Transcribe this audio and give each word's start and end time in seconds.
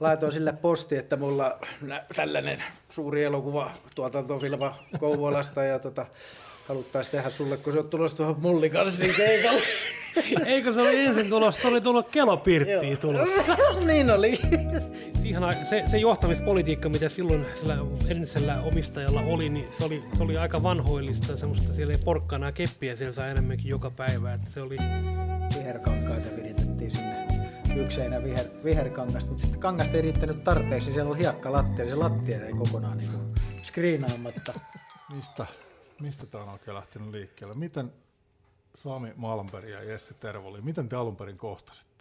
Laitoin 0.00 0.32
sille 0.32 0.52
posti, 0.52 0.96
että 0.96 1.16
mulla 1.16 1.58
tällainen 2.16 2.62
suuri 2.90 3.24
elokuva 3.24 3.70
tuotantofilma 3.94 4.76
Kouvolasta 4.98 5.62
ja 5.62 5.78
tota, 5.78 6.06
haluttaisiin 6.68 7.12
tehdä 7.12 7.30
sulle, 7.30 7.56
kun 7.56 7.72
se 7.72 7.78
on 7.78 7.88
tulossa 7.88 8.16
tuohon 8.16 8.40
mullikanssiin 8.40 9.14
keikalle. 9.14 9.62
Eikö 10.46 10.72
se 10.72 10.80
oli 10.80 11.04
ensin 11.04 11.28
tulossa, 11.28 11.68
oli 11.68 11.80
tullut 11.80 12.08
kelopirttiin 12.08 12.98
tulossa. 12.98 13.56
niin 13.86 14.10
oli. 14.10 14.36
Siihen, 15.22 15.42
se, 15.62 15.82
se 15.86 15.98
johtamispolitiikka, 15.98 16.88
mitä 16.88 17.08
silloin 17.08 17.46
sillä 17.54 17.78
entisellä 18.08 18.62
omistajalla 18.62 19.20
oli, 19.20 19.48
niin 19.48 19.66
se 19.70 19.84
oli, 19.84 20.04
se 20.16 20.22
oli 20.22 20.36
aika 20.36 20.62
vanhoillista. 20.62 21.36
Semmoista 21.36 21.72
siellä 21.72 21.92
ei 21.92 22.00
porkkana 22.04 22.52
keppiä, 22.52 22.96
siellä 22.96 23.12
saa 23.12 23.28
enemmänkin 23.28 23.68
joka 23.68 23.90
päivä. 23.90 24.34
Että 24.34 24.50
se 24.50 24.60
oli... 24.60 24.76
Viherkankaita 25.58 26.28
viritettiin 26.36 26.55
sinne 27.76 27.84
yksi 27.84 27.96
seinä 27.96 28.24
viher, 28.24 28.46
viherkangasta, 28.64 29.30
mutta 29.30 29.42
sitten 29.42 29.60
kangasta 29.60 29.96
ei 29.96 30.02
riittänyt 30.02 30.44
tarpeeksi, 30.44 30.92
siellä 30.92 31.10
oli 31.10 31.18
hiekka 31.18 31.52
lattia, 31.52 31.84
niin 31.84 31.94
se 31.94 31.94
lattia 31.94 32.46
ei 32.46 32.52
kokonaan 32.52 32.98
niin 32.98 33.10
skriinaamatta. 33.62 34.60
Mistä, 35.14 35.46
mistä 36.00 36.26
tämä 36.26 36.44
on 36.44 36.50
oikein 36.50 36.74
lähtenyt 36.74 37.08
liikkeelle? 37.08 37.54
Miten 37.54 37.92
Sami 38.74 39.12
Malmberg 39.16 39.68
ja 39.68 39.82
Jesse 39.82 40.14
Tervoli, 40.14 40.60
miten 40.60 40.88
te 40.88 40.96
alun 40.96 41.16
perin 41.16 41.38
kohtasitte? 41.38 41.95